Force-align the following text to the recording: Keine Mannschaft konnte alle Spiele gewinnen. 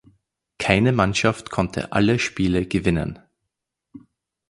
Keine 0.57 0.93
Mannschaft 0.93 1.51
konnte 1.51 1.91
alle 1.91 2.17
Spiele 2.17 2.65
gewinnen. 2.65 3.19